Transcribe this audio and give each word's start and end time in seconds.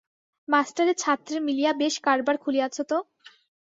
মাস্টারে 0.47 0.93
ছাত্রে 0.95 1.37
মিলিয়া 1.39 1.71
বেশ 1.81 1.95
কারবার 2.05 2.35
খুলিয়াছ 2.37 2.75
তো। 2.81 2.97